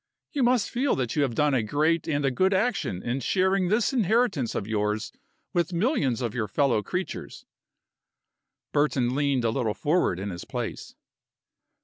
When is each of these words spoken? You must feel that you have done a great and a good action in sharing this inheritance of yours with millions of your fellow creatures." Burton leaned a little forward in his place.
You 0.31 0.41
must 0.41 0.71
feel 0.71 0.95
that 0.95 1.15
you 1.15 1.21
have 1.21 1.35
done 1.35 1.53
a 1.53 1.61
great 1.61 2.07
and 2.07 2.25
a 2.25 2.31
good 2.31 2.55
action 2.55 3.03
in 3.03 3.19
sharing 3.19 3.67
this 3.67 3.93
inheritance 3.93 4.55
of 4.55 4.65
yours 4.65 5.11
with 5.53 5.73
millions 5.73 6.21
of 6.23 6.33
your 6.33 6.47
fellow 6.47 6.81
creatures." 6.81 7.45
Burton 8.71 9.13
leaned 9.13 9.45
a 9.45 9.51
little 9.51 9.75
forward 9.75 10.19
in 10.19 10.31
his 10.31 10.43
place. 10.43 10.95